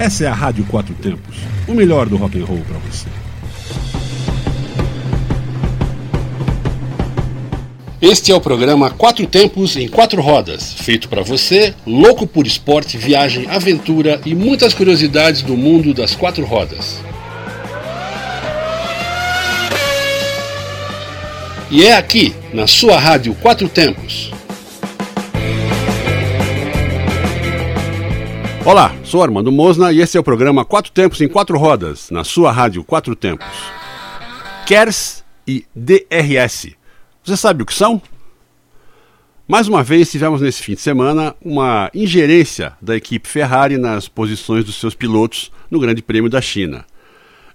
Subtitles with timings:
[0.00, 1.36] Essa é a Rádio Quatro Tempos,
[1.68, 3.06] o melhor do rock and roll para você.
[8.00, 12.96] Este é o programa Quatro Tempos em Quatro Rodas, feito para você, louco por esporte,
[12.96, 16.98] viagem, aventura e muitas curiosidades do mundo das quatro rodas.
[21.70, 24.32] E é aqui, na sua rádio Quatro Tempos.
[28.62, 32.24] Olá, sou Armando Mosna e esse é o programa Quatro Tempos em Quatro Rodas, na
[32.24, 33.46] sua rádio Quatro Tempos.
[34.66, 36.76] KERS e DRS.
[37.24, 38.02] Você sabe o que são?
[39.48, 44.62] Mais uma vez tivemos nesse fim de semana uma ingerência da equipe Ferrari nas posições
[44.62, 46.84] dos seus pilotos no Grande Prêmio da China.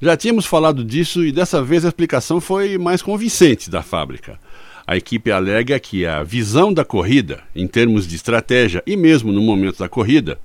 [0.00, 4.40] Já tínhamos falado disso e dessa vez a explicação foi mais convincente da fábrica.
[4.86, 9.42] A equipe alega que a visão da corrida, em termos de estratégia e mesmo no
[9.42, 10.38] momento da corrida,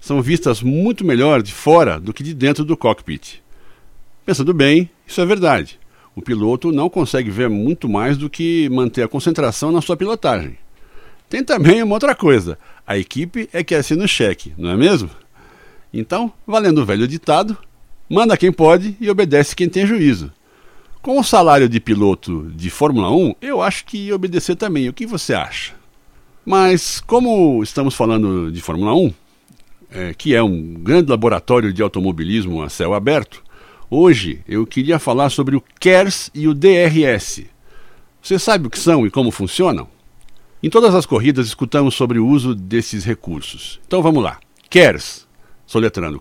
[0.00, 3.42] são vistas muito melhor de fora do que de dentro do cockpit.
[4.24, 5.78] Pensando bem, isso é verdade.
[6.14, 10.58] O piloto não consegue ver muito mais do que manter a concentração na sua pilotagem.
[11.28, 15.10] Tem também uma outra coisa: a equipe é que assina o cheque, não é mesmo?
[15.92, 17.56] Então, valendo o velho ditado,
[18.08, 20.32] Manda quem pode e obedece quem tem juízo.
[21.02, 24.88] Com o salário de piloto de Fórmula 1, eu acho que obedecer também.
[24.88, 25.74] O que você acha?
[26.44, 29.12] Mas, como estamos falando de Fórmula 1,
[29.90, 33.42] é, que é um grande laboratório de automobilismo a céu aberto,
[33.90, 37.44] hoje eu queria falar sobre o KERS e o DRS.
[38.22, 39.88] Você sabe o que são e como funcionam?
[40.62, 43.80] Em todas as corridas escutamos sobre o uso desses recursos.
[43.86, 44.40] Então vamos lá.
[44.68, 45.26] KERS,
[45.66, 46.20] soletrando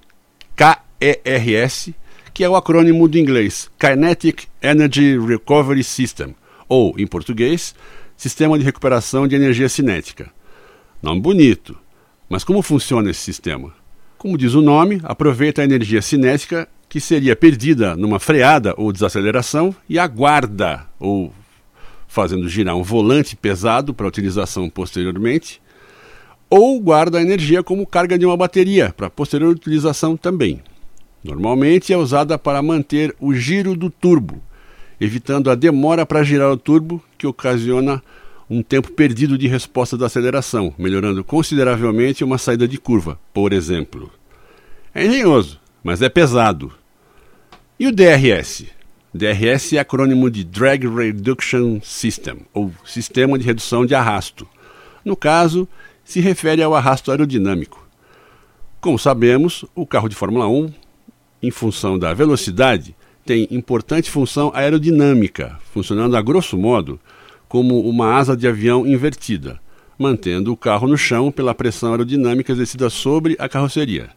[0.55, 1.91] K ERS,
[2.33, 6.35] que é o acrônimo do inglês Kinetic Energy Recovery System,
[6.67, 7.73] ou, em português,
[8.17, 10.31] Sistema de Recuperação de Energia Cinética.
[11.01, 11.77] Nome bonito,
[12.29, 13.73] mas como funciona esse sistema?
[14.17, 19.75] Como diz o nome, aproveita a energia cinética que seria perdida numa freada ou desaceleração
[19.87, 21.33] e aguarda, ou
[22.07, 25.61] fazendo girar um volante pesado para utilização posteriormente,
[26.49, 30.61] ou guarda a energia como carga de uma bateria para posterior utilização também.
[31.23, 34.41] Normalmente é usada para manter o giro do turbo,
[35.01, 38.01] evitando a demora para girar o turbo, que ocasiona
[38.49, 44.11] um tempo perdido de resposta da aceleração, melhorando consideravelmente uma saída de curva, por exemplo.
[44.93, 46.71] É engenhoso, mas é pesado.
[47.79, 48.65] E o DRS?
[49.13, 54.47] DRS é acrônimo de Drag Reduction System, ou Sistema de Redução de Arrasto.
[55.03, 55.67] No caso,
[56.03, 57.87] se refere ao arrasto aerodinâmico.
[58.81, 60.71] Como sabemos, o carro de Fórmula 1
[61.45, 66.99] em função da velocidade, tem importante função aerodinâmica, funcionando a grosso modo
[67.47, 69.59] como uma asa de avião invertida,
[69.97, 74.09] mantendo o carro no chão pela pressão aerodinâmica exercida sobre a carroceria.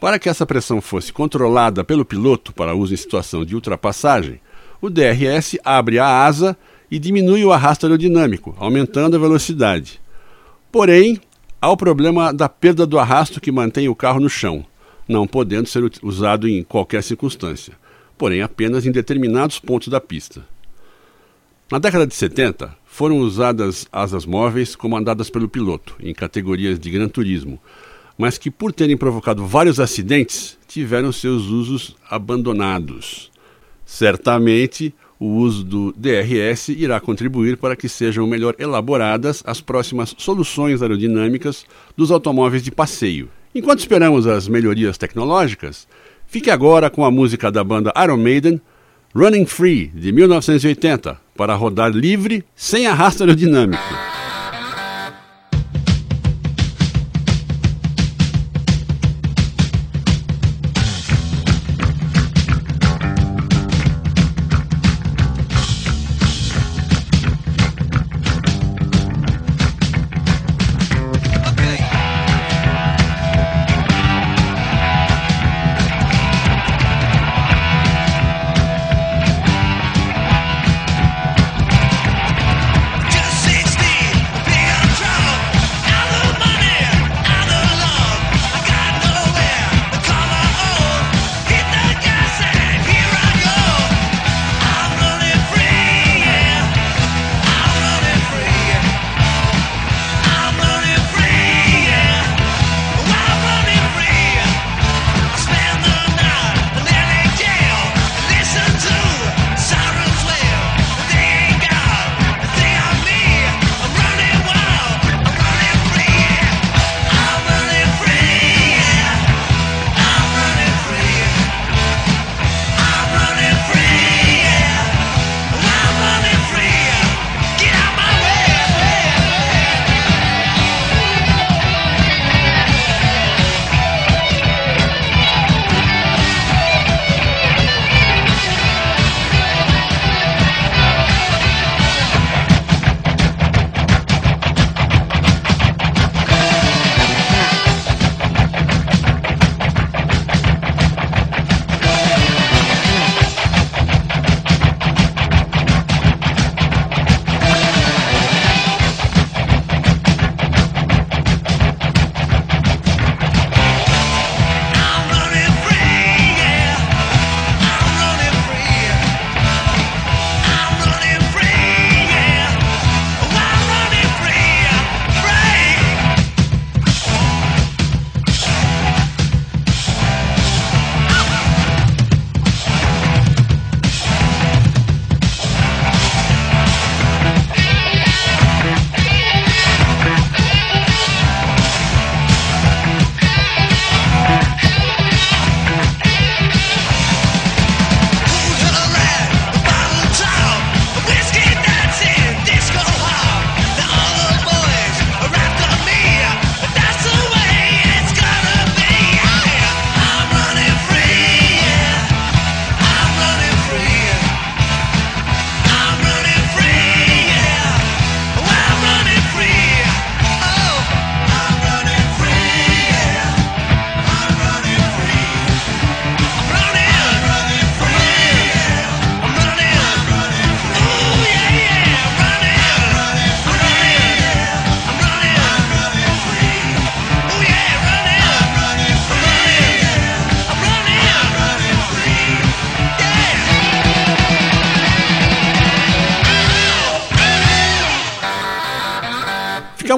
[0.00, 4.40] Para que essa pressão fosse controlada pelo piloto para uso em situação de ultrapassagem,
[4.80, 6.56] o DRS abre a asa
[6.90, 10.00] e diminui o arrasto aerodinâmico, aumentando a velocidade.
[10.72, 11.20] Porém,
[11.60, 14.64] há o problema da perda do arrasto que mantém o carro no chão,
[15.06, 17.74] não podendo ser usado em qualquer circunstância,
[18.18, 20.44] porém apenas em determinados pontos da pista.
[21.72, 27.08] Na década de 70, foram usadas asas móveis comandadas pelo piloto, em categorias de gran
[27.08, 27.58] turismo,
[28.18, 33.30] mas que, por terem provocado vários acidentes, tiveram seus usos abandonados.
[33.86, 40.82] Certamente, o uso do DRS irá contribuir para que sejam melhor elaboradas as próximas soluções
[40.82, 41.64] aerodinâmicas
[41.96, 45.86] dos automóveis de passeio Enquanto esperamos as melhorias tecnológicas,
[46.26, 48.58] fique agora com a música da banda Iron Maiden,
[49.14, 54.11] Running Free, de 1980, para rodar livre sem arrasto aerodinâmico.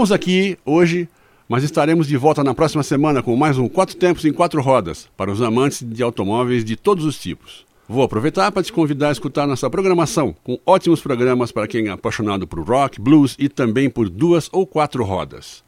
[0.04, 1.08] Ficamos aqui hoje,
[1.48, 5.08] mas estaremos de volta na próxima semana com mais um Quatro Tempos em Quatro Rodas
[5.16, 7.64] para os amantes de automóveis de todos os tipos.
[7.88, 11.90] Vou aproveitar para te convidar a escutar nossa programação, com ótimos programas para quem é
[11.90, 15.64] apaixonado por rock, blues e também por duas ou quatro rodas.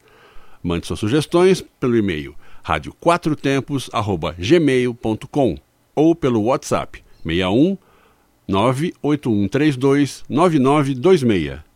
[0.61, 5.57] Mande suas sugestões pelo e-mail radioquatrotempos@gmail.com
[5.95, 7.75] ou pelo WhatsApp 61
[8.47, 11.66] 98132 9926.